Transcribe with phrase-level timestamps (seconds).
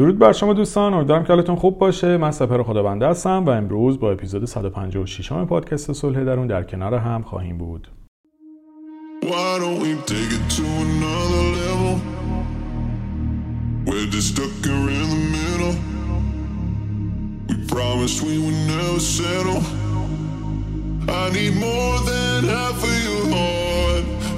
[0.00, 2.16] درود بر شما دوستان امیدوارم که حالتون خوب باشه.
[2.16, 6.94] من سپر خدابنده هستم و امروز با اپیزود 156 م پادکست صلح درون در کنار
[6.94, 7.88] هم خواهیم بود.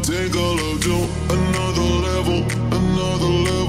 [0.08, 0.96] Take a look to
[1.36, 2.40] another level,
[2.78, 3.61] another level.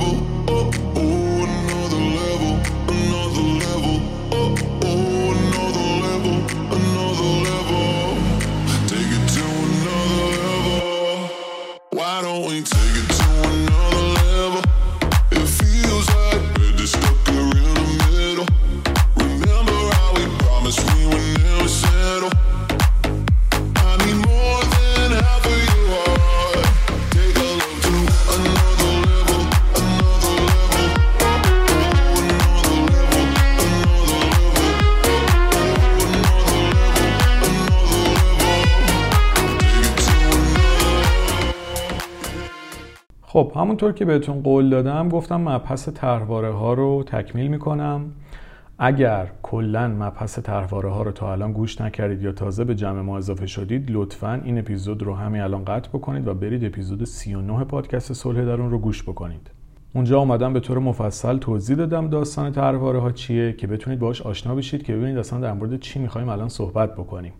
[43.33, 48.11] خب همونطور که بهتون قول دادم گفتم مبحث طرحواره ها رو تکمیل می‌کنم.
[48.79, 53.17] اگر کلا مبحث طرحواره ها رو تا الان گوش نکردید یا تازه به جمع ما
[53.17, 58.13] اضافه شدید لطفا این اپیزود رو همین الان قطع بکنید و برید اپیزود 39 پادکست
[58.13, 59.51] صلح درون رو گوش بکنید.
[59.95, 64.55] اونجا اومدم به طور مفصل توضیح دادم داستان طرحواره ها چیه که بتونید باهاش آشنا
[64.55, 67.33] بشید که ببینید اصلا در مورد چی می‌خوایم الان صحبت بکنیم.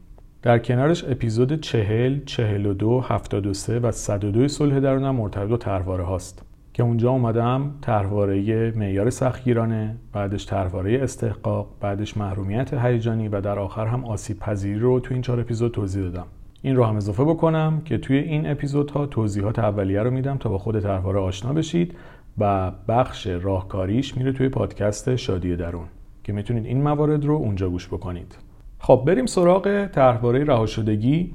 [0.43, 6.45] در کنارش اپیزود 40, 42, 73 و 102 صلح درون هم مرتبط با طرحواره هاست
[6.73, 13.85] که اونجا اومدم طرحواره معیار سختگیرانه بعدش طرحواره استحقاق بعدش محرومیت هیجانی و در آخر
[13.85, 16.25] هم آسیب پذیری رو تو این چهار اپیزود توضیح دادم.
[16.61, 20.57] این رو هم اضافه بکنم که توی این اپیزودها توضیحات اولیه رو میدم تا با
[20.57, 21.95] خود طرحواره آشنا بشید
[22.37, 25.85] و بخش راهکاریش میره توی پادکست شادی درون
[26.23, 28.37] که می‌تونید این موارد رو اونجا گوش بکنید.
[28.85, 31.33] خب بریم سراغ طرحواره رهاشدگی.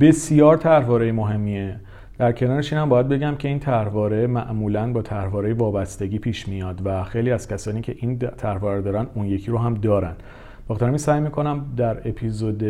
[0.00, 1.80] بسیار طرحواره مهمیه.
[2.18, 7.04] در کنارش اینم باید بگم که این طرحواره معمولا با طرحواره وابستگی پیش میاد و
[7.04, 10.12] خیلی از کسانی که این طرحواره دارن اون یکی رو هم دارن.
[10.68, 12.64] بخاطر سعی می‌کنم در اپیزود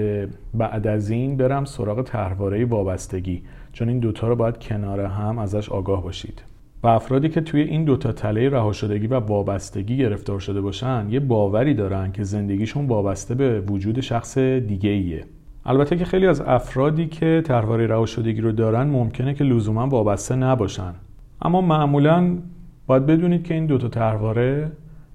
[0.54, 3.42] بعد از این برم سراغ طرحواره وابستگی
[3.72, 6.42] چون این دوتا رو باید کنار هم ازش آگاه باشید.
[6.82, 11.74] و افرادی که توی این دوتا تله رهاشدگی و وابستگی گرفتار شده باشن یه باوری
[11.74, 15.24] دارن که زندگیشون وابسته به وجود شخص دیگه ایه
[15.66, 20.94] البته که خیلی از افرادی که طرحواره رهاشدگی رو دارن ممکنه که لزوما وابسته نباشن.
[21.42, 22.38] اما معمولا
[22.86, 24.72] باید بدونید که این دوتا طرحواره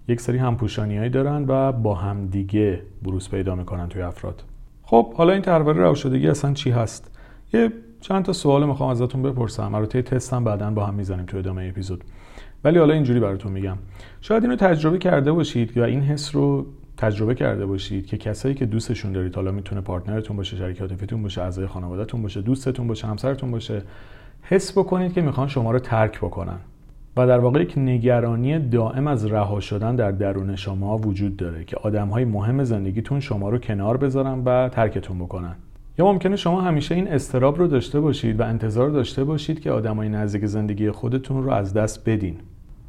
[0.08, 4.44] یک سری همپوشانیهایی دارن و با همدیگه بروز پیدا می‌کنن توی افراد.
[4.84, 7.12] خب حالا این طرحواره رهاشدگی اصلا چی هست؟
[7.54, 9.76] یه چند تا سوال می‌خوام ازتون بپرسم.
[9.76, 12.04] البته تستم بعدا با هم می‌زنیم تو ادامه اپیزود.
[12.64, 13.78] ولی حالا اینجوری براتون میگم.
[14.22, 16.66] شاید اینو تجربه کرده باشید یا این حس رو
[16.98, 21.42] تجربه کرده باشید که کسایی که دوستشون دارید حالا می‌تونه پارتنرتون باشه شریک عاطفیتون باشه
[21.42, 23.82] اعضای خانوادهتون باشه دوستتون باشه همسرتون باشه
[24.42, 26.58] حس بکنید که می‌خوان شما رو ترک بکنن.
[27.18, 31.78] و در واقع یک نگرانی دائم از رها شدن در درون شما وجود داره که
[31.78, 35.56] آدمهای مهم زندگیتون شما رو کنار بذارن و ترکتون بکنن.
[36.00, 40.10] یا ممکنه شما همیشه این استراب رو داشته باشید و انتظار داشته باشید که آدمای
[40.10, 42.36] نزدیک زندگی خودتون رو از دست بدین.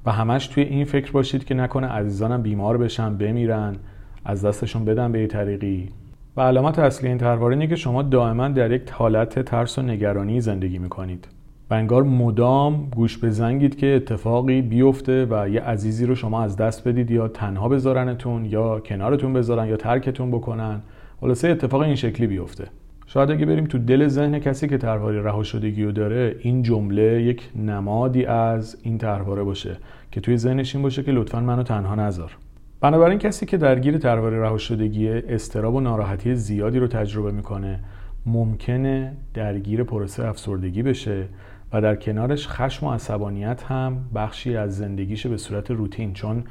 [0.06, 3.76] و همش توی این فکر باشید که نکنه عزیزانم بیمار بشن بمیرن
[4.24, 5.88] از دستشون بدن به یه طریقی.
[6.36, 10.40] و علامت اصلی این طرحواره اینه که شما دائما در یک حالت ترس و نگرانی
[10.40, 11.28] زندگی می‌کنید.
[11.70, 16.88] و انگار مدام گوش بزنگید که اتفاقی بیفته و یه عزیزی رو شما از دست
[16.88, 20.80] بدید یا تنها بذارنتون یا کنارتون بذارن یا ترکتون بکنن.
[21.20, 22.69] خلاصه اتفاق این شکلی بیفته.
[23.10, 27.50] شاید اگه بریم تو دل ذهن کسی که طرحواره رهاشدگی رو داره این جمله یک
[27.56, 29.76] نمادی از این طرحواره باشه
[30.10, 32.36] که توی ذهنش این باشه که لطفا منو تنها نذار.
[32.80, 37.80] بنابراین کسی که درگیر طرحواره رهاشدگی استراب و ناراحتی زیادی رو تجربه می‌کنه
[38.26, 41.25] ممکنه درگیر پروسه افسردگی بشه
[41.72, 46.44] و در کنارش خشم و عصبانیت هم بخشی از زندگیشه به صورت روتین چون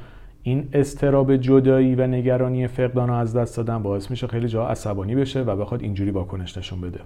[0.48, 5.42] این استراب جدایی و نگرانی فقدان از دست دادن باعث میشه خیلی جا عصبانی بشه
[5.42, 7.00] و بخواد اینجوری واکنش نشون بده.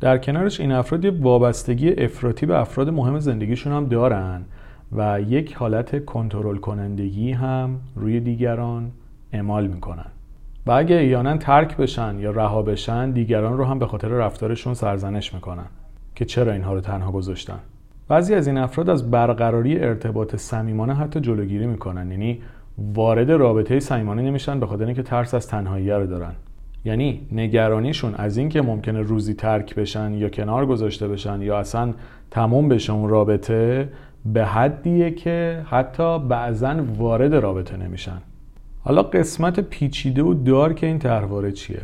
[0.00, 4.42] در کنارش این افراد یه وابستگی افراطی به افراد مهم زندگیشون هم دارن
[4.96, 8.90] و یک حالت کنترل کنندگی هم روی دیگران
[9.32, 10.10] اعمال می‌کنن.
[10.66, 15.34] و اگه ایانا ترک بشن یا رها بشن دیگران رو هم به خاطر رفتارشون سرزنش
[15.34, 15.66] می‌کنن
[16.14, 17.58] که چرا اینها رو تنها گذاشتن؟
[18.08, 22.10] بعضی از این افراد از برقراری ارتباط صمیمانه حتی جلوگیری می‌کنن.
[22.10, 22.40] یعنی
[22.78, 26.32] وارد رابطه صمیمانه نمیشن به خاطر اینکه ترس از تنهایی رو دارن.
[26.84, 31.94] یعنی نگرانیشون از اینکه ممکنه روزی ترک بشن یا کنار گذاشته بشن یا اصلا
[32.30, 33.88] تموم بشه اون رابطه
[34.24, 38.18] به حدیه که حتی بعضا وارد رابطه نمیشن.
[38.84, 41.80] حالا قسمت پیچیده و دار که این تحواره چیه؟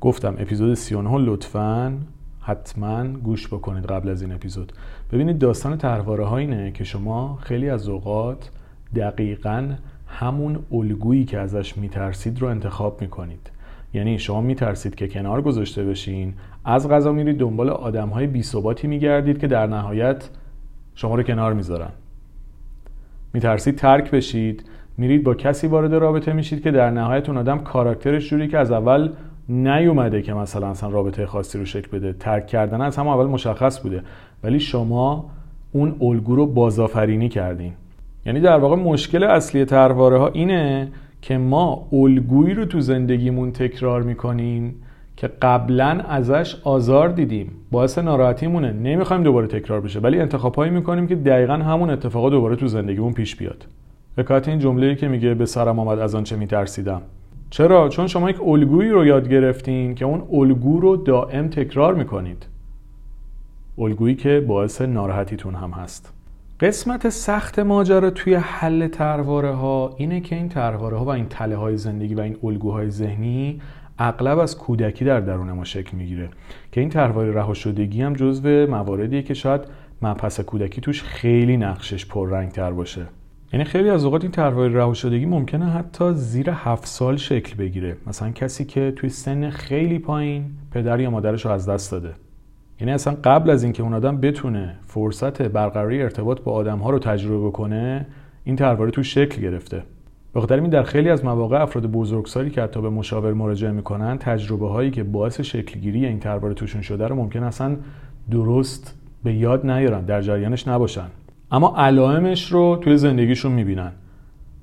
[0.00, 1.98] گفتم اپیزود 39 لطفا
[2.40, 4.72] حتما گوش بکنید قبل از این اپیزود.
[5.12, 8.50] ببینید داستان تحواره ها اینه که شما خیلی از اوقات
[8.94, 9.68] دقیقا
[10.06, 13.50] همون الگویی که ازش میترسید رو انتخاب می‌کنید.
[13.94, 16.34] یعنی شما میترسید که کنار گذاشته بشین
[16.64, 20.28] از غذا میرید دنبال آدم های بی ثباتی میگردید که در نهایت
[20.94, 21.90] شما رو کنار می‌ذارن.
[23.34, 24.64] میترسید ترک بشید
[24.98, 28.72] میرید با کسی وارد رابطه میشید که در نهایت اون آدم کاراکترش جوری که از
[28.72, 29.12] اول
[29.48, 32.12] نیومده که مثلا اصلا رابطه خاصی رو شکل بده.
[32.12, 34.02] ترک کردن از همون اول مشخص بوده.
[34.42, 35.30] ولی شما
[35.72, 37.72] اون الگو رو بازآفرینی کردین.
[38.26, 40.88] یعنی در واقع مشکل اصلی ترواره ها اینه
[41.22, 44.74] که ما الگویی رو تو زندگیمون تکرار می‌کنیم
[45.16, 47.50] که قبلا ازش آزار دیدیم.
[47.70, 48.72] باعث ناراحتیمونه.
[48.72, 50.00] نمی‌خوایم دوباره تکرار بشه.
[50.00, 53.66] ولی انتخابهایی می‌کنیم که دقیقا همون اتفاقا دوباره تو زندگیمون پیش بیاد.
[54.18, 57.02] حکایت این جمله که میگه به سرم آمد از آنچه میترسیدم.
[57.50, 62.46] چرا؟ چون شما یک الگویی رو یاد گرفتین که اون الگو رو دائم تکرار می‌کنید.
[63.78, 66.12] الگویی که باعث ناراحتیتون هم هست.
[66.60, 71.56] قسمت سخت ماجرا توی حل ترواره ها اینه که این ترواره ها و این تله
[71.56, 73.60] های زندگی و این الگوهای ذهنی
[73.98, 76.28] اغلب از کودکی در درون ما شکل می‌گیره
[76.72, 79.60] که این ترواره رها شدگی هم جزو مواردیه که شاید
[80.02, 83.06] مبحث کودکی توش خیلی نقشش پررنگ تر باشه.
[83.52, 87.96] یعنی خیلی از اوقات این ترواره رها شدگی ممکنه حتی زیر هفت سال شکل بگیره.
[88.06, 92.14] مثلا کسی که توی سن خیلی پایین پدر یا مادرش رو از دست داده.
[92.80, 96.98] یعنی اصلا قبل از اینکه اون آدم بتونه فرصت برقراری ارتباط با آدم ها رو
[96.98, 98.06] تجربه کنه
[98.44, 99.82] این ترواره تو شکل گرفته.
[100.32, 104.18] به خاطر این در خیلی از مواقع افراد بزرگسالی که حتی به مشاور مراجعه می‌کنن
[104.18, 107.76] تجربه هایی که باعث شکلگیری این ترواره توشون شده رو ممکن اصلا
[108.30, 108.94] درست
[109.24, 111.06] به یاد نیارن در جریانش نباشن.
[111.52, 113.92] اما علائمش رو توی زندگیشون می‌بینن.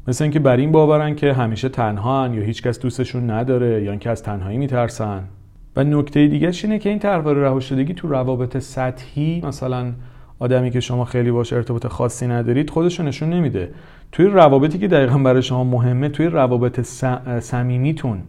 [0.08, 4.24] مثل اینکه بر این باورن که همیشه تنها یا هیچکس دوستشون نداره یا اینکه از
[4.24, 5.24] تنهایی میترسن.
[5.78, 9.94] و نکته دیگه اینه که این تحول رهاشدگی تو روابط سطحی مثلا
[10.40, 13.72] آدمی که شما خیلی باش ارتباط خاصی ندارید خودشو نشون نمیده.
[14.12, 16.80] توی روابطی که دقیقا برای شما مهمه توی روابط
[17.40, 18.22] صمیمیتون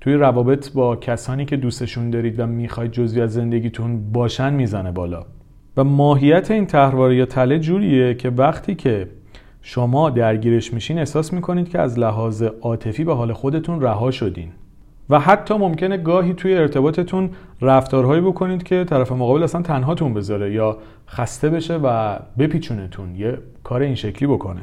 [0.00, 5.26] توی روابط با کسانی که دوستشون دارید و می‌خواید جزوی از زندگیتون باشن می‌زنه بالا.
[5.76, 9.08] و ماهیت این تحواره یا تله جوریه که وقتی که
[9.62, 14.48] شما درگیرش میشین احساس می‌کنید که از لحاظ عاطفی به حال خودتون رها شدین.
[15.10, 17.30] و حتی ممکنه گاهی توی ارتباطتون
[17.60, 23.82] رفتارهایی بکنید که طرف مقابل اصلا تنهاتون بذاره یا خسته بشه و بپیچونتون یه کار
[23.82, 24.60] این شکلی بکنه.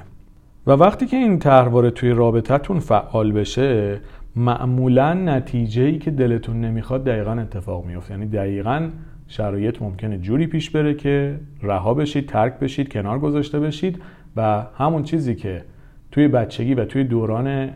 [0.68, 4.00] و وقتی که این تحواره توی رابطتون فعال بشه
[4.36, 8.90] معمولا نتیجه ای که دلتون نمی‌خواد دقیقا اتفاق میفته یعنی دقیقا
[9.28, 14.02] شرایط ممکنه جوری پیش بره که رها بشید ترک بشید کنار گذاشته بشید
[14.36, 15.64] و همون چیزی که
[16.12, 17.70] توی بچگی و توی دوران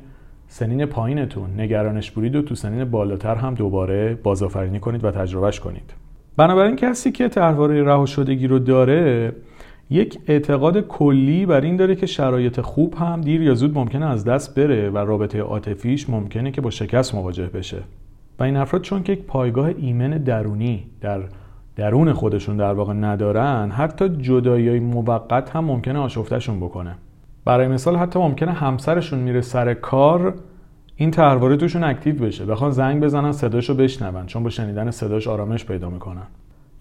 [0.47, 1.59] سنین پایینتون.
[1.59, 5.94] نگرانش برید و تو سنین بالاتر هم دوباره بازآفرینی کنید و تجربهش کنید.
[6.38, 9.33] بنابراین کسی که تحواره رها شدگی رو داره
[9.89, 14.25] یک اعتقاد کلی بر این داره که شرایط خوب هم دیر یا زود ممکنه از
[14.25, 17.77] دست بره و رابطه عاطفیش ممکنه که با شکست مواجه بشه.
[18.39, 21.21] و این افراد چون که یک پایگاه ایمن درونی در
[21.75, 26.95] درون خودشون در واقع ندارن حتی جدایی موقت هم ممکنه آشفتشون بکنه.
[27.47, 30.33] برای مثال حتی ممکنه همسرشون میره سر کار
[30.95, 32.45] این تحواره توشون اکتیو بشه.
[32.45, 36.27] بخوان زنگ بزنن صداشو بشنون چون با شنیدن صداش آرامش پیدا می‌کنن.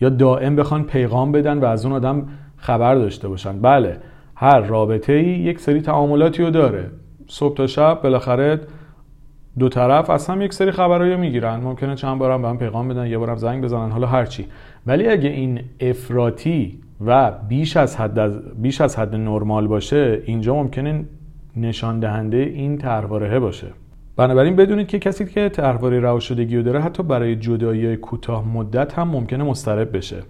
[0.00, 3.60] یا دائم بخوان پیغام بدن و از اون آدم خبر داشته باشن.
[3.60, 3.96] بله
[4.34, 6.90] هر رابطه ای یک سری تعاملاتی رو داره.
[7.28, 8.60] صبح تا شب بالاخره
[9.58, 11.60] دو طرف از هم یک سری خبرایی می‌گیرن.
[11.60, 14.46] ممکنه چند بارم به هم پیغام بدن یه بارم زنگ بزنن حالا هرچی
[14.86, 18.18] ولی اگه این افراطی و بیش از حد
[18.62, 21.04] بیش از حد نرمال باشه اینجا ممکنه
[21.56, 23.66] نشان دهنده این ترواره باشه.
[24.16, 28.98] بنابراین بدونید که کسی که تحواره رها شدگی رو داره حتی برای جدایی کوتاه مدت
[28.98, 30.22] هم ممکنه مضطرب بشه.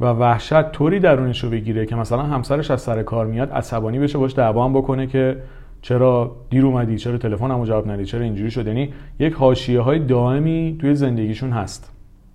[0.00, 4.18] و وحشت طوری درونش رو بگیره که مثلا همسرش از سر کار میاد عصبانی بشه
[4.18, 5.36] باش دعوا بکنه که
[5.82, 8.66] چرا دیر اومدی چرا تلفنمو جواب ندی چرا اینجوری شد.
[8.66, 11.93] یعنی یک حاشیه های دائمی توی زندگیشون هست.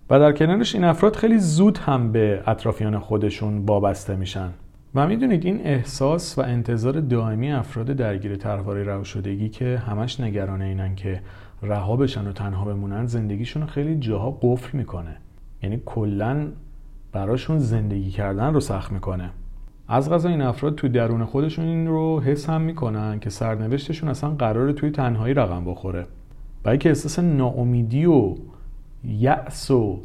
[0.10, 4.50] و در کنارش این افراد خیلی زود هم به اطرافیان خودشون وابسته میشن.
[4.96, 10.62] و می‌دونید این احساس و انتظار دائمی افراد درگیر تحواره رها شدگی که همش نگران
[10.62, 11.22] اینن که
[11.64, 15.16] رها بشن و تنها بمونن زندگیشون خیلی جاها قفل می‌کنه.
[15.64, 16.48] یعنی کلا
[17.12, 19.30] براشون زندگی کردن رو سخت می‌کنه.
[19.88, 24.30] از غذا این افراد تو درون خودشون این رو حس هم می‌کنن که سرنوشتشون اصلا
[24.30, 26.06] قرار توی تنهایی رقم بخوره.
[26.66, 28.36] و که احساس ناامیدی و
[29.04, 30.00] یأس و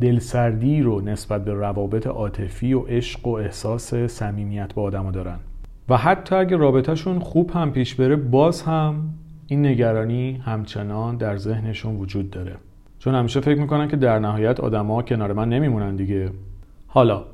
[0.00, 5.38] دلسردی رو نسبت به روابط عاطفی و عشق و احساس صمیمیت با آدما دارن.
[5.88, 9.10] و حتی اگه رابطهشون خوب هم پیش بره باز هم
[9.46, 12.56] این نگرانی همچنان در ذهنشون وجود داره.
[12.98, 16.30] چون همیشه فکر می‌کنن که در نهایت آدما کنار من نمیمونن دیگه.
[16.86, 17.24] حالا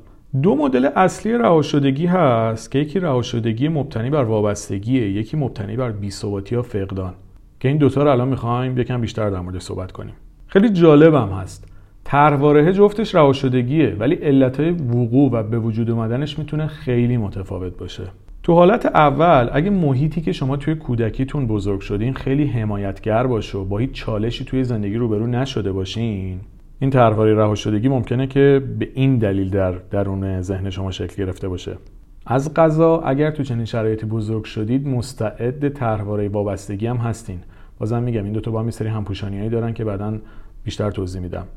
[0.41, 6.55] دو مدل اصلی رهاشدگی هست که یکی رهاشدگی مبتنی بر وابستگیه یکی مبتنی بر بی‌ثباتی
[6.55, 7.13] یا فقدان.
[7.59, 10.13] که این دوتا رو الان می‌خوایم یکم بیشتر در مورد صحبت کنیم.
[10.53, 11.67] خیلی جالبم هست.
[12.03, 18.03] طرحواره جفتش رهاشدگیه ولی علتهای وقوع و به وجود اومدنش می‌تونه خیلی متفاوت باشه.
[18.43, 23.65] تو حالت اول اگه محیطی که شما توی کودکیتون بزرگ شدین خیلی حمایتگر باشه و
[23.65, 26.39] با هیچ چالشی توی زندگی روبرو نشده باشین
[26.79, 31.77] این طرحواره رهاشدگی ممکنه که به این دلیل در درون ذهن شما شکل گرفته باشه.
[32.25, 37.39] از قضا اگر تو چنین شرایطی بزرگ شدید مستعد طرحواره وابستگی هم هستین.
[37.79, 40.17] بازم میگم این دو تا با هم سری همپوشانیایی دارن که بعدا
[40.63, 41.47] بیشتر توضیح میدم.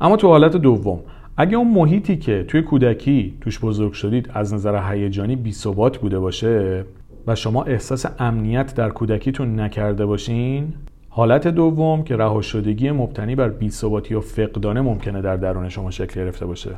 [0.00, 1.00] اما تو حالت دوم
[1.36, 5.54] اگه اون محیطی که توی کودکی توش بزرگ شدید از نظر هیجانی بی
[6.00, 6.84] بوده باشه
[7.26, 10.74] و شما احساس امنیت در کودکیتون نکرده باشین
[11.08, 16.46] حالت دوم که رهاشدگی مبتنی بر بی‌ثباتی و فقدانه ممکنه در درون شما شکل گرفته
[16.46, 16.70] باشه.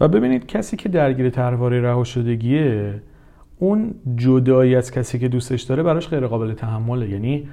[0.00, 2.94] و ببینید کسی که درگیر طرحواره رهاشدگیه
[3.58, 7.10] اون جدایی از کسی که دوستش داره براش غیر قابل تحمله.
[7.10, 7.48] یعنی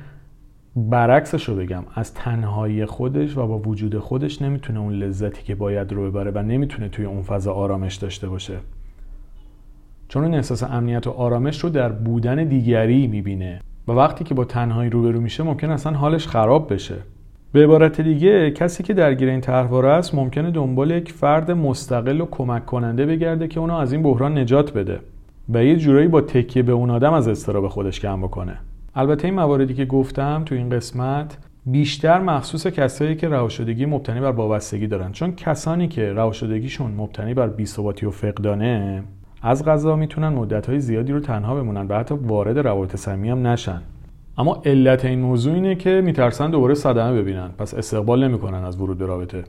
[0.75, 5.93] برعکسش رو بگم از تنهایی خودش و با وجود خودش نمی‌تونه اون لذتی که باید
[5.93, 8.57] رو ببره و نمی‌تونه توی اون فضا آرامش داشته باشه.
[10.07, 14.45] چون اون احساس امنیت و آرامش رو در بودن دیگری می‌بینه و وقتی که با
[14.45, 16.95] تنهایی روبرو میشه ممکن اصلا حالش خراب بشه.
[17.51, 22.25] به عبارت دیگه کسی که درگیر این طرحواره است ممکنه دنبال یک فرد مستقل و
[22.25, 24.99] کمک کننده بگرده که اونو از این بحران نجات بده
[25.49, 28.57] و یه جورایی با تکیه به اون آدم از استراب خودش کم بکنه.
[28.97, 34.31] البته این مواردی که گفتم تو این قسمت بیشتر مخصوص کسایی که رهاشدگی مبتنی بر
[34.31, 35.11] وابستگی دارن.
[35.11, 39.03] چون کسانی که رهاشدگیشون مبتنی بر بی‌ثباتی و فقدانه
[39.41, 43.81] از غذا می‌تونن مدتهای زیادی رو تنها بمونن و حتی وارد روابط صمیمی هم نشن.
[44.37, 47.49] اما علت این موضوع اینه که میترسن دوباره صدمه ببینن.
[47.57, 49.43] پس استقبال نمی‌کنن از ورود به رابطه.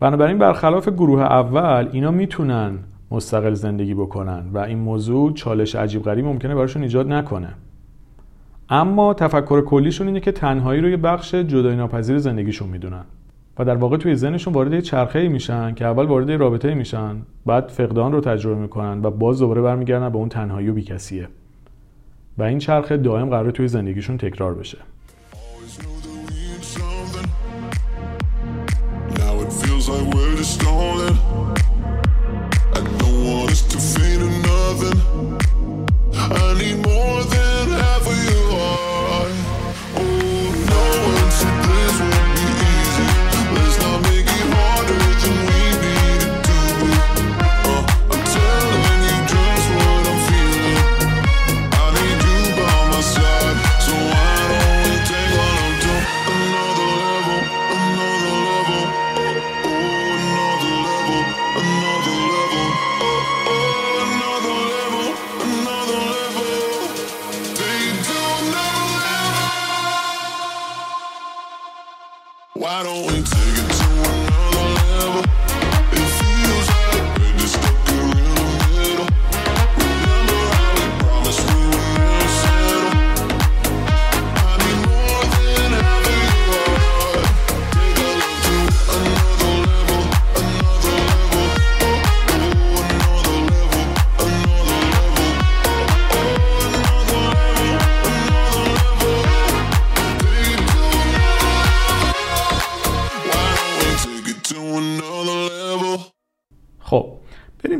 [0.00, 2.78] بنابراین برخلاف گروه اول اینا می‌تونن
[3.10, 7.48] مستقل زندگی بکنن و این موضوع چالش عجیب غریب ممکنه براشون ایجاد نکنه.
[8.68, 13.04] اما تفکر کلیشون اینه که تنهایی رو یه بخش جدای ناپذیر زندگیشون می‌دونن.
[13.58, 17.16] و در واقع توی ذهنشون وارد یه میشن که اول وارد رابطه میشن
[17.46, 21.28] بعد فقدان رو تجربه می‌کنن و باز دوباره برمیگردن به اون تنهایی و بیکسیه.
[22.38, 24.78] و این چرخه دائم قرار توی زندگیشون تکرار بشه.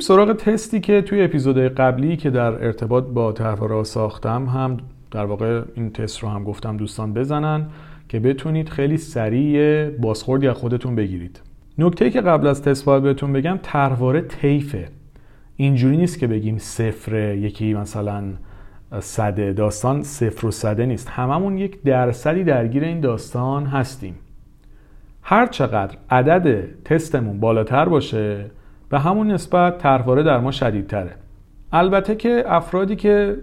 [0.07, 4.77] سراغ تستی که توی اپیزود قبلی که در ارتباط با طرحواره ساختم هم
[5.11, 7.67] در واقع این تست رو هم گفتم دوستان بزنن
[8.09, 11.41] که بتونید خیلی سریع بازخوردی از خودتون بگیرید.
[11.79, 14.89] نکته که قبل از تست باید بهتون بگم طرحواره طیفه.
[15.57, 18.25] اینجوری نیست که بگیم صفر یکی مثلا
[19.01, 21.09] صده داستان صفر و صده نیست.
[21.09, 24.15] هممون یک درصدی درگیر این داستان هستیم.
[25.23, 28.51] هر چقدر عدد تستمون بالاتر باشه
[28.89, 31.11] به همون نسبت طرحواره در ما شدیدتره.
[31.73, 33.37] البته که افرادی که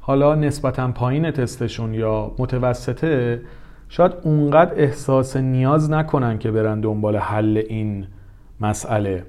[0.00, 3.40] حالا نسبتا پایین تستشون یا متوسطه
[3.88, 8.06] شاید اونقدر احساس نیاز نکنن که برن دنبال حل این
[8.60, 9.24] مسئله.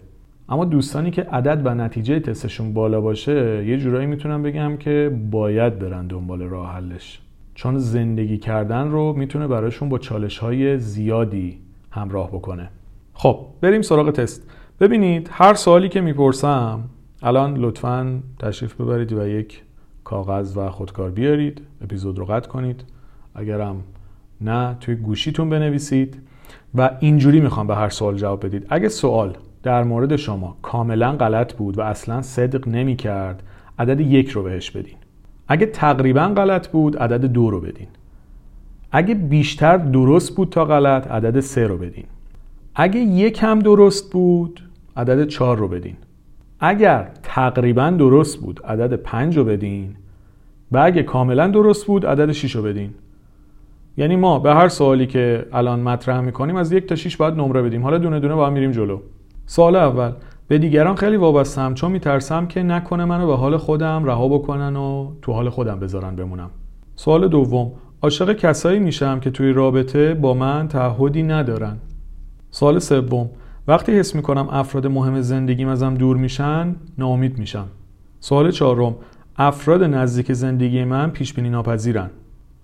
[0.49, 5.79] اما دوستانی که عدد و نتیجه تستشون بالا باشه یه جورایی می‌تونم بگم که باید
[5.79, 7.21] برن دنبال راه حلش.
[7.55, 11.59] چون زندگی کردن رو می‌تونه براشون با چالش های زیادی
[11.91, 12.69] همراه بکنه.
[13.13, 14.49] خب بریم سراغ تست.
[14.83, 16.79] ببینید هر سوالی که می‌پرسم
[17.21, 19.63] الان لطفا تشریف ببرید و یک
[20.03, 21.61] کاغذ و خودکار بیارید.
[21.83, 22.83] اپیزود رو قطع کنید.
[23.35, 23.75] اگرم
[24.41, 26.17] نه توی گوشیتون بنویسید
[26.75, 28.65] و اینجوری می‌خوام به هر سوال جواب بدید.
[28.69, 33.43] اگه سوال در مورد شما کاملا غلط بود و اصلا صدق نمی کرد
[33.79, 34.97] عدد یک رو بهش بدین.
[35.47, 37.87] اگه تقریبا غلط بود عدد دو رو بدین.
[38.91, 42.05] اگه بیشتر درست بود تا غلط عدد سه رو بدین.
[42.75, 44.59] اگه یک هم درست بود
[44.97, 45.95] عدد چهار رو بدین.
[46.59, 49.95] اگر تقریبا درست بود عدد پنج رو بدین
[50.71, 52.93] و اگه کاملا درست بود عدد 6 رو بدین.
[53.97, 57.61] یعنی ما به هر سوالی که الان مطرح می‌کنیم از یک تا 6 باید نمره
[57.61, 57.83] بدیم.
[57.83, 58.99] حالا دونه دونه با هم میریم جلو.
[59.45, 60.11] سوال اول
[60.47, 65.11] به دیگران خیلی وابستم چون میترسم که نکنه منو به حال خودم رها بکنن و
[65.21, 66.49] تو حال خودم بذارن بمونم.
[66.95, 67.71] سوال دوم
[68.01, 71.77] عاشق کسایی میشم که توی رابطه با من تعهدی ندارن؟
[72.51, 73.29] سوال سوم
[73.67, 77.67] وقتی حس می‌کنم افراد مهم زندگیم ازم دور میشن ناامید میشم.
[78.19, 78.95] سوال چهارم
[79.37, 82.09] افراد نزدیک زندگی من پیش بینی ناپذیرن.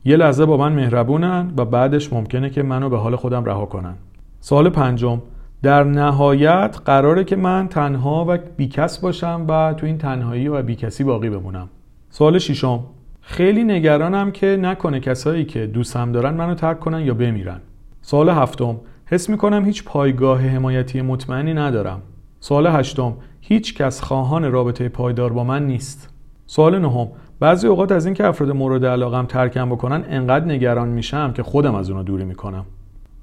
[0.06, 3.96] یه لحظه با من مهربونن و بعدش ممکنه که منو به حال خودم رها کنن.
[4.40, 5.22] سوال پنجم
[5.64, 11.04] در نهایت قراره که من تنها و بیکس باشم و تو این تنهایی و بیکسی
[11.04, 11.70] باقی بمونم؟
[12.10, 12.84] سوال ششم
[13.22, 17.60] خیلی نگرانم که نکنه کسایی که دوستم دارن منو ترک کنن یا بمیرن.
[18.02, 18.76] سوال هفتم
[19.12, 22.02] حس می‌کنم هیچ پایگاه حمایتی مطمئنی ندارم.
[22.40, 26.10] سوال هشتم هیچ کس خواهان رابطه پایدار با من نیست.
[26.46, 27.08] سوال نهم
[27.40, 31.90] بعضی اوقات از اینکه افراد مورد علاقم ترکم بکنن انقدر نگران میشم که خودم از
[31.90, 32.66] اونا دوری می‌کنم.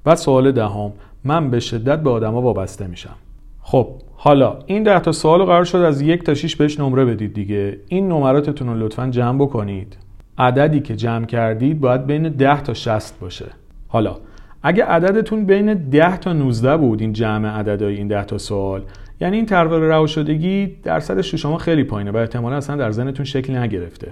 [0.05, 0.91] و سوال دهم
[1.23, 3.15] من به شدت به آدما وابسته میشم.
[3.61, 7.33] خب حالا این ده تا سوال قرار شد از یک تا 6 بهش نمره بدید
[7.33, 7.79] دیگه.
[7.87, 9.97] این نمراتتون رو لطفا جمع بکنید.
[10.37, 13.45] عددی که جمع کردید باید بین 10 تا 60 باشه.
[13.87, 14.15] حالا
[14.63, 18.83] اگه عددتون بین 10 تا 19 بود این جمع عددهای این 10 تا سوال
[19.21, 23.55] یعنی این ترور رها شدگی درصدش شما خیلی پایینه و احتمالا اصلا در ذهنتون شکل
[23.55, 24.11] نگرفته.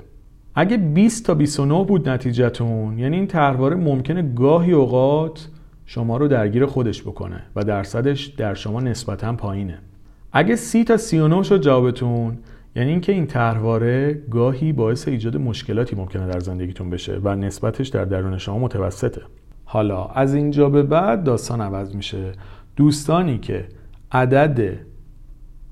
[0.55, 5.47] اگه 20 تا 29 بود نتیجهتون یعنی این ترواره ممکنه گاهی اوقات
[5.85, 9.79] شما رو درگیر خودش بکنه و درصدش در شما نسبتا پایینه.
[10.31, 12.38] اگه 30 تا 39 شد جوابتون
[12.75, 18.05] یعنی اینکه این تحواره گاهی باعث ایجاد مشکلاتی ممکنه در زندگیتون بشه و نسبتش در
[18.05, 19.21] درون شما متوسطه.
[19.75, 22.31] حالا از اینجا به بعد داستان عوض میشه.
[22.75, 23.65] دوستانی که
[24.11, 24.77] عدد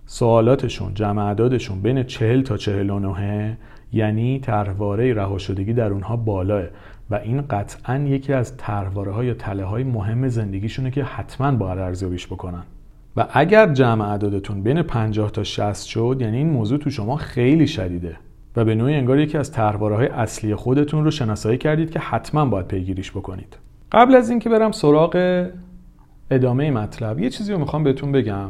[0.06, 3.58] سوالاتشون جمع اعدادشون بین 40 تا 49
[3.92, 6.64] یعنی طرحواره رها شدگی در اونها بالاه
[7.10, 11.80] و این قطعا یکی از طرحواره های یا تله های مهم زندگیشونه که حتما باید
[11.80, 12.64] ارزیابیش بکنن.
[13.18, 17.68] و اگر جمع اعدادتون بین 50 تا 60 شد یعنی این موضوع تو شما خیلی
[17.68, 18.16] شدیده.
[18.56, 22.46] و به نوعی انگار یکی از طرحواره های اصلی خودتون رو شناسایی کردید که حتما
[22.46, 23.58] باید پیگیریش بکنید.
[23.94, 25.46] قبل از اینکه برم سراغ
[26.32, 28.50] ادامه مطلب یه چیزی رو می‌خوام بهتون بگم.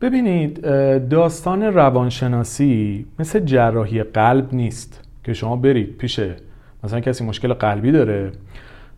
[0.00, 0.60] ببینید
[1.08, 6.20] داستان روانشناسی مثل جراحی قلب نیست که شما برید پیش
[6.84, 8.32] مثلا کسی مشکل قلبی داره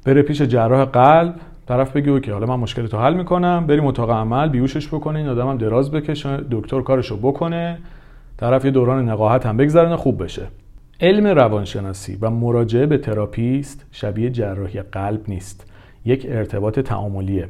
[0.04, 1.34] بره پیش جراح قلب
[1.68, 5.28] طرف بگه که حالا من مشکل تو حل می‌کنم بریم اتاق عمل بیوشش بکنه این
[5.28, 7.78] آدم هم دراز بکشه دکتر کارشو بکنه
[8.36, 10.42] طرف یه دوران نقاهت هم بگذرونه خوب بشه.
[11.00, 15.70] علم روانشناسی و مراجعه به تراپیست شبیه جراحی قلب نیست.
[16.04, 17.48] یک ارتباط تعاملیه.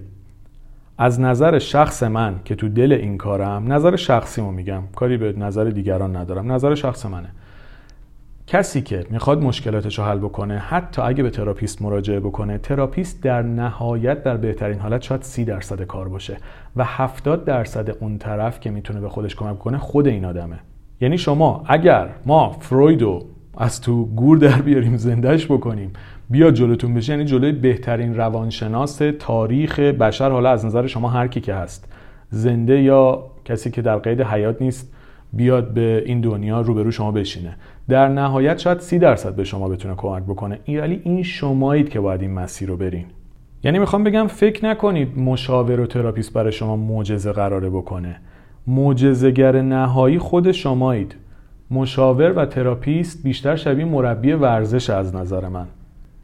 [0.98, 4.82] از نظر شخص من که تو دل این کارم نظر شخصیمو میگم.
[4.96, 6.52] کاری به نظر دیگران ندارم.
[6.52, 7.28] نظر شخص منه.
[8.46, 13.42] کسی که می‌خواد مشکلاتش رو حل بکنه حتی اگه به تراپیست مراجعه بکنه تراپیست در
[13.42, 16.36] نهایت در بهترین حالت شاید سی درصد کار باشه
[16.76, 20.58] و 70 درصد اون طرف که می‌تونه به خودش کمک کنه خود این آدمه.
[21.00, 23.26] یعنی شما اگر ما فرویدو
[23.60, 25.92] از تو گور در بیاریم زندهش بکنیم.
[26.30, 31.40] بیا جلوتون بشه یعنی جلوی بهترین روانشناس تاریخ بشر حالا از نظر شما هر کی
[31.40, 31.92] که هست.
[32.30, 34.92] زنده یا کسی که در قید حیات نیست
[35.32, 37.56] بیاد به این دنیا روبرو شما بشینه.
[37.88, 40.58] در نهایت شاید سی درصد به شما بتونه کمک بکنه.
[40.68, 43.04] ولی این شمایید که باید این مسیر رو برین.
[43.62, 48.20] یعنی می‌خوام بگم فکر نکنید مشاور و تراپیست برای شما معجزه قراره بکنه.
[48.66, 51.14] معجزهگر نهایی خود شمایید.
[51.70, 55.66] مشاور و تراپیست بیشتر شبیه مربی ورزش از نظر من.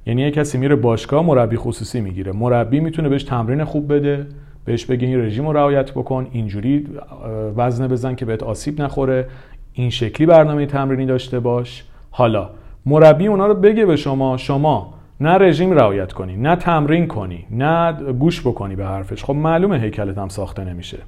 [0.07, 2.33] یعنی یه کسی میره باشگاه مربی خصوصی می‌گیره.
[2.33, 4.27] مربی می‌تونه بهش تمرین خوب بده
[4.65, 6.89] بهش بگه این رژیم رو رعایت بکن اینجوری
[7.57, 9.27] وزنه بزن که بهت آسیب نخوره
[9.73, 11.85] این شکلی برنامه تمرینی داشته باش.
[12.11, 12.51] حالا
[12.87, 17.93] مربی اونا رو بگه به شما شما نه رژیم رعایت کنی نه تمرین کنی نه
[17.93, 19.25] گوش بکنی به حرفش.
[19.25, 20.99] خب معلومه هیکلت هم ساخته نمیشه.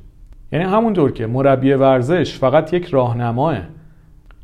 [0.52, 3.56] یعنی همونطور که مربی ورزش فقط یک راهنماه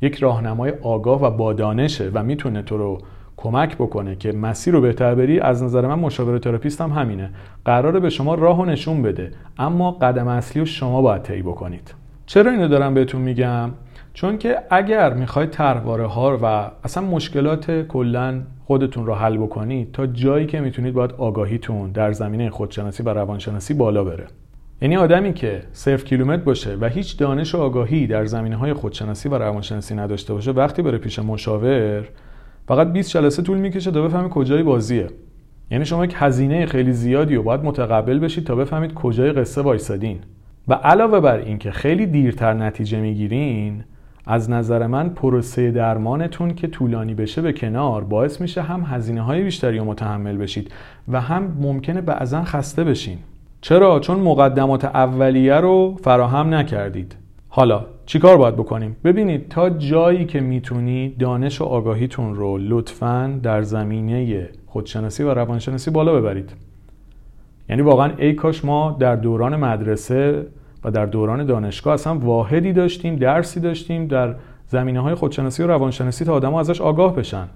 [0.02, 2.98] یک راهنمای آگاه و با دانشه و می‌تونه تو رو
[3.36, 7.30] کمک بکنه که مسیر رو بهتر بری از نظر من مشاور تراپیست هم همینه.
[7.64, 11.94] قراره به شما راه و نشون بده اما قدم اصلی رو شما باید طی بکنید.
[12.26, 13.70] چرا اینو دارم بهتون میگم؟
[14.14, 20.06] چون که اگر می‌خواید طرحواره ها و اصلا مشکلات کلا خودتون رو حل بکنید تا
[20.06, 24.26] جایی که می‌تونید باید آگاهیتون در زمینه خودشناسی و روانشناسی بالا بره.
[24.82, 29.28] یعنی آدمی که صرف کیلومتر باشه و هیچ دانش و آگاهی در زمینه های خودشناسی
[29.28, 32.08] و روانشناسی نداشته باشه وقتی بره پیش مشاور
[32.68, 35.06] فقط 20 جلسه طول می‌کشه تا بفهمید کجای بازیه.
[35.70, 40.18] یعنی شما یک هزینه خیلی زیادی و باید متقبل بشید تا بفهمید کجای قصه وایسادین.
[40.68, 43.84] و علاوه بر اینکه خیلی دیرتر نتیجه می‌گیرین
[44.26, 49.42] از نظر من پروسه درمانتون که طولانی بشه به کنار باعث میشه هم هزینه های
[49.42, 50.72] بیشتری رو متحمل بشید
[51.08, 53.18] و هم ممکنه بعضا خسته بشین.
[53.64, 57.16] چرا؟ چون مقدمات اولیه رو فراهم نکردید.
[57.48, 63.62] حالا چیکار باید بکنیم؟ ببینید تا جایی که می‌تونید دانش و آگاهیتون رو لطفا در
[63.62, 66.52] زمینه خودشناسی و روانشناسی بالا ببرید.
[67.68, 70.46] یعنی واقعا ای کاش ما در دوران مدرسه
[70.84, 74.34] و در دوران دانشگاه اصلا واحدی داشتیم درسی داشتیم در
[74.66, 77.48] زمینه های خودشناسی و روانشناسی تا آدم ازش آگاه بشن.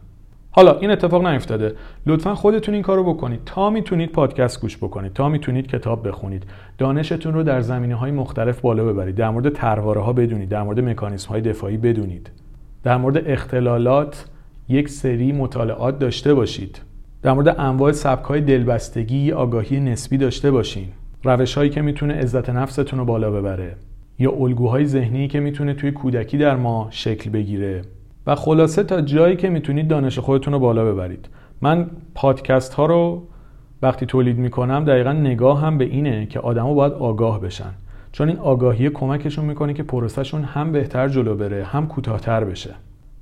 [0.58, 1.72] حالا این اتفاق نیفتاده.
[2.06, 3.40] لطفا خودتون این کارو بکنید.
[3.46, 5.12] تا می‌تونید پادکست گوش بکنید.
[5.12, 6.42] تا می‌تونید کتاب بخونید.
[6.78, 9.14] دانشتون رو در زمینه های مختلف بالا ببرید.
[9.14, 10.48] در مورد ترواره ها بدونید.
[10.48, 12.30] در مورد مکانیزم های دفاعی بدونید.
[12.84, 14.26] در مورد اختلالات
[14.68, 16.80] یک سری مطالعات داشته باشید.
[17.22, 20.88] در مورد انواع سبک های دلبستگی آگاهی نسبی داشته باشین.
[21.24, 23.76] روش هایی که می‌تونه عزت نفستون رو بالا ببره.
[24.18, 27.82] یا الگوهای ذهنی که می‌تونه توی کودکی در ما شکل بگیره.
[28.26, 31.28] و خلاصه تا جایی که می‌تونید دانش خودتون رو بالا ببرید.
[31.60, 33.22] من پادکست ها رو
[33.82, 37.72] وقتی تولید می‌کنم دقیقا نگاه هم به اینه که آدما باید آگاه بشن.
[38.12, 42.74] چون این آگاهی کمکشون می‌کنه که پروسهشون هم بهتر جلو بره هم کوتاهتر بشه.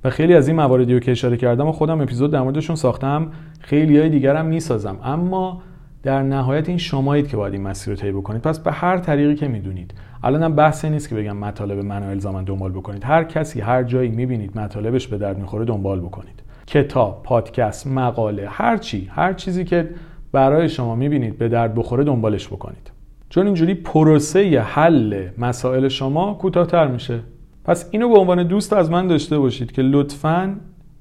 [0.03, 3.31] و خیلی از این مواردی رو که اشاره کردم و خودم اپیزود در موردشون ساختم
[3.59, 4.97] خیلی های دیگرم می‌سازم.
[5.03, 5.61] اما
[6.05, 8.41] در نهایت این شمایید که باید این مسیر رو طی بکنید.
[8.41, 9.93] پس به هر طریقی که می‌دونید.
[10.23, 13.03] الانم بحث نیست که بگم مطالب منو الزاما دنبال بکنید.
[13.03, 16.43] هر کسی هر جایی می‌بینید مطالبش به درد می‌خوره دنبال بکنید.
[16.67, 19.89] کتاب پادکست مقاله هر چی هر چیزی که
[20.31, 22.91] برای شما می‌بینید به درد بخوره دنبالش بکنید.
[23.29, 27.19] چون اینجوری پروسه حل مسائل شما کوتاهتر میشه.
[27.63, 30.55] پس اینو به عنوان دوست از من داشته باشید که لطفاً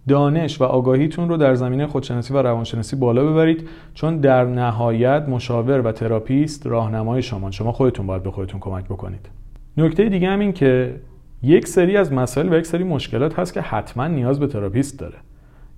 [0.08, 5.80] دانش و آگاهیتون رو در زمینه خودشناسی و روانشناسی بالا ببرید چون در نهایت مشاور
[5.80, 7.50] و تراپیست راهنمای شما.
[7.50, 9.28] شما خودتون باید به خودتون کمک بکنید.
[9.76, 11.00] نکته دیگه هم این که
[11.42, 15.16] یک سری از مسائل و یک سری مشکلات هست که حتما نیاز به تراپیست داره.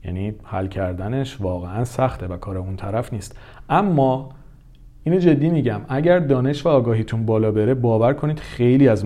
[0.04, 3.38] یعنی حل کردنش واقعا سخته و کار اون طرف نیست.
[3.68, 4.30] اما
[5.04, 9.04] اینو جدی میگم اگر دانش و آگاهیتون بالا بره باور کنید خیلی از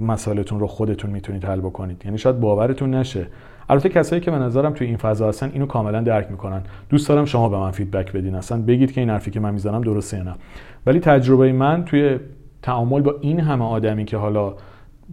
[0.00, 2.02] مسائلتون رو خودتون می‌تونید حل بکنید.
[2.04, 3.26] یعنی شاید باورتون نشه.
[3.68, 6.62] البته کسایی که به نظرم توی این فضا هستن اینو کاملا درک می‌کنن.
[6.88, 8.34] دوست دارم شما به من فیدبک بدین.
[8.34, 10.34] اصلا بگید که این حرفی که من می‌زنم درسته یا نه.
[10.86, 12.18] ولی تجربه من توی
[12.62, 14.54] تعامل با این همه آدمی که حالا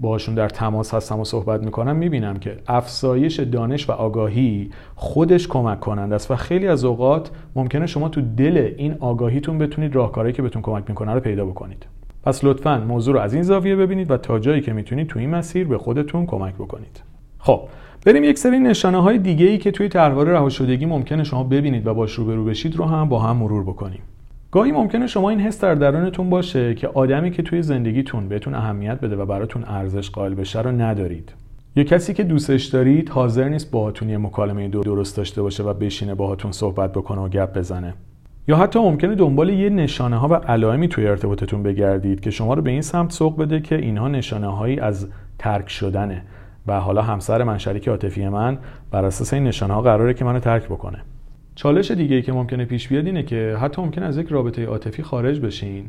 [0.02, 5.80] باشون در تماس هستم و صحبت می‌کنم می‌بینم که افزایش دانش و آگاهی خودش کمک
[5.80, 10.42] کنند است و خیلی از اوقات ممکنه شما تو دل این آگاهیتون بتونید راهکارهایی که
[10.42, 11.86] بهتون کمک می‌کنه رو پیدا بکنید.
[12.28, 15.30] پس لطفا موضوع رو از این زاویه ببینید و تا جایی که می‌تونید تو این
[15.30, 17.02] مسیر به خودتون کمک بکنید.
[17.40, 17.62] خب
[18.06, 21.94] بریم یک سری نشانه های دیگه ای که توی تحول رهاشدگی ممکنه شما ببینید و
[21.94, 24.00] باش روبرو بشید رو هم با هم مرور بکنیم.
[24.52, 29.00] گاهی ممکنه شما این حس در درونتون باشه که آدمی که توی زندگیتون بهتون اهمیت
[29.00, 31.34] بده و براتون ارزش قائل بشه رو ندارید.
[31.76, 36.16] یا کسی که دوستش دارید حاضر نیست باهاتون یه مکالمه درست داشته باشه و بشینه
[36.16, 37.94] باهاتون صحبت بکنه و گپ بزنه.
[38.48, 42.62] یا حتی ممکنه دنبال یه نشانه ها و علائمی توی ارتباطتون بگردید که شما رو
[42.62, 45.08] به این سمت سوق بده که اینها نشانه هایی از
[45.40, 46.24] ترک شدنه.
[46.68, 48.58] و حالا همسر من شریک عاطفی من
[48.92, 50.98] بر اساس این نشانه ها قراره که منو ترک بکنه.
[51.56, 55.04] چالش دیگه ای که ممکنه پیش بیاد اینه که حتی ممکنه از یک رابطه عاطفی
[55.04, 55.86] خارج بشین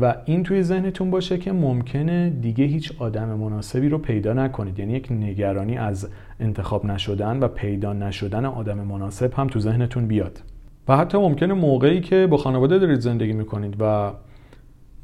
[0.00, 4.78] و این توی ذهنتون باشه که ممکنه دیگه هیچ آدم مناسبی رو پیدا نکنید.
[4.78, 6.08] یعنی یک نگرانی از
[6.40, 10.40] انتخاب نشدن و پیدا نشدن آدم مناسب هم تو ذهنتون بیاد.
[10.88, 14.12] و حتی ممکنه موقعی که با خانواده دارید زندگی می‌کنید و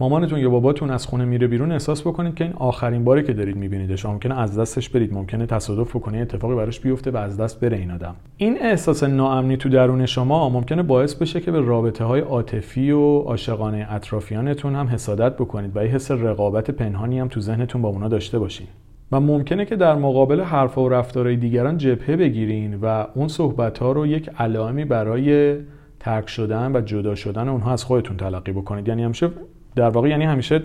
[0.01, 3.57] مامانتون یا باباتون از خونه میره بیرون احساس بکنید که این آخرین باری که دارید
[3.57, 4.07] میبینیدش.
[4.07, 7.91] ممکنه از دستش برید ممکنه تصادف بکنه اتفاقی براش بیفته و از دست بره این
[7.91, 8.15] آدم.
[8.37, 13.19] این احساس ناامنی تو درون شما ممکنه باعث بشه که به رابطه های عاطفی و
[13.19, 18.09] عاشقانه اطرافیانتون هم حسادت بکنید و این حس رقابت پنهانی هم تو ذهنتون با اونا
[18.09, 18.67] داشته باشین.
[19.13, 23.93] و ممکنه که در مقابل حرف و رفتارهای دیگران جبهه بگیرین و اون صحبت ها
[23.93, 25.57] رو یک علائمی برای
[26.01, 28.89] ترک شدن و جدا شدن اونها از خودتون تلقی بکنید.
[28.89, 29.31] یعنی همیشه
[29.77, 30.63] در واقع یعنی همیشه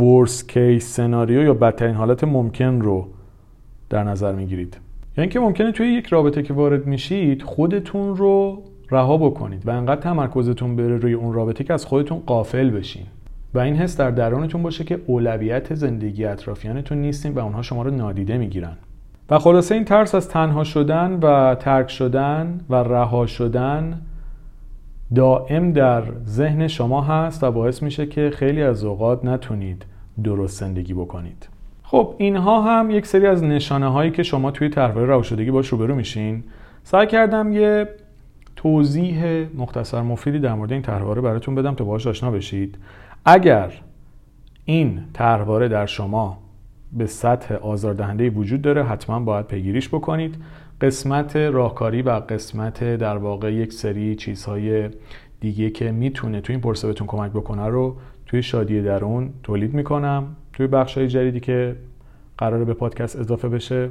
[0.00, 3.08] ورس کیس سناریو یا بدترین حالت ممکن رو
[3.90, 4.78] در نظر می‌گیرید.
[5.18, 10.00] یعنی که ممکنه توی یک رابطه که وارد میشید خودتون رو رها بکنید و انقدر
[10.00, 13.06] تمرکزتون بره روی اون رابطه که از خودتون قافل بشین.
[13.54, 17.90] و این حس در درونتون باشه که اولویت زندگی اطرافیانتون نیستین و اونها شما رو
[17.90, 18.76] نادیده می‌گیرن.
[19.30, 24.00] و خلاصه این ترس از تنها شدن و ترک شدن و رها شدن
[25.14, 29.84] دائم در ذهن شما هست و باعث میشه که خیلی از اوقات نتونید
[30.24, 31.48] درست زندگی بکنید.
[31.82, 35.68] خب اینها هم یک سری از نشانه هایی که شما توی تحول رها شدگی باش
[35.68, 36.44] روبرو میشین.
[36.84, 37.88] سعی کردم یه
[38.56, 42.78] توضیح مختصر مفیدی در مورد این طرحواره براتون بدم تا باهاش آشنا بشید.
[43.24, 43.72] اگر
[44.64, 46.38] این طرحواره در شما
[46.92, 50.36] به سطح آزاردهنده وجود داره حتما باید پیگیریش بکنید.
[50.80, 54.88] قسمت راهکاری و قسمت در واقع یک سری چیزهای
[55.40, 60.36] دیگه که می‌تونه توی این پرسه بهتون کمک بکنه رو توی شادی درون تولید می‌کنم.
[60.52, 61.76] توی بخش های جدیدی که
[62.38, 63.90] قراره به پادکست اضافه بشه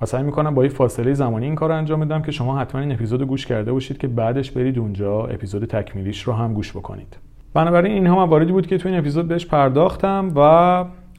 [0.00, 2.80] و سعی می‌کنم با این فاصله زمانی این کار رو انجام بدم که شما حتما
[2.80, 7.16] این اپیزود گوش کرده باشید که بعدش برید اونجا اپیزود تکمیلیش رو هم گوش بکنید.
[7.56, 10.40] بنابراین اینها مواردی بود که توی این اپیزود بهش پرداختم و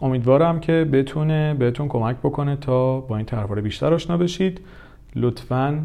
[0.01, 4.61] امیدوارم که بتونه بهتون کمک بکنه تا با این طرحواره بیشتر آشنا بشید.
[5.15, 5.83] لطفا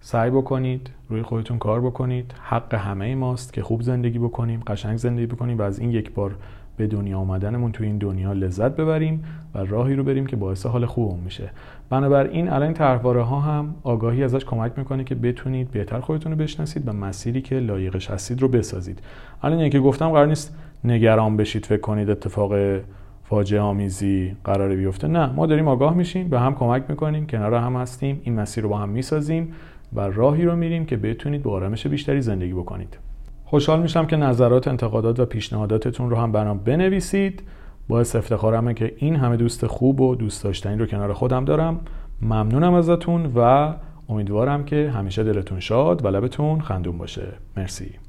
[0.00, 2.34] سعی بکنید روی خودتون کار بکنید.
[2.42, 6.36] حق همه ماست که خوب زندگی بکنیم قشنگ زندگی بکنیم و از این یک بار
[6.78, 10.86] به دنیا آمدنمون توی این دنیا لذت ببریم و راهی رو بریم که باعث حال
[10.86, 11.50] خوبمون میشه.
[11.90, 16.88] بنابراین الان طرحواره ها هم آگاهی ازش کمک می‌کنه که بتونید بهتر خودتون رو بشناسید
[16.88, 18.98] و مسیری که لایقش هستید رو بسازید.
[19.42, 22.52] الان که گفتم قرار نیست نگران بشید فکر کنید اتفاق
[23.24, 25.08] فاجعه آمیزی قراره بیفته.
[25.08, 28.70] نه ما داریم آگاه میشیم به هم کمک می‌کنیم کنار هم هستیم این مسیر رو
[28.70, 29.52] با هم می‌سازیم
[29.92, 32.98] و راهی رو میریم که بتونید با آرامش بیشتری زندگی بکنید.
[33.50, 37.42] خوشحال میشم که نظرات انتقادات و پیشنهاداتتون رو هم برام بنویسید.
[37.88, 41.80] باعث افتخارمه که این همه دوست خوب و دوست داشتنی رو کنار خودم دارم.
[42.22, 43.74] ممنونم ازتون و
[44.08, 47.26] امیدوارم که همیشه دلتون شاد و لبتون خندون باشه.
[47.56, 48.07] مرسی.